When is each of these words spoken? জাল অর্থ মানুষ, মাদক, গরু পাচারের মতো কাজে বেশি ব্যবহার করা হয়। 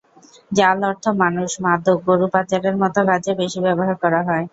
জাল 0.51 0.77
অর্থ 0.89 1.05
মানুষ, 1.21 1.49
মাদক, 1.63 1.97
গরু 2.07 2.27
পাচারের 2.33 2.75
মতো 2.81 2.99
কাজে 3.09 3.31
বেশি 3.41 3.59
ব্যবহার 3.65 3.95
করা 4.03 4.21
হয়। 4.27 4.45